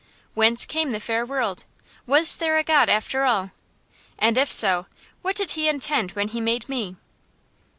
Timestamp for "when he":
6.13-6.41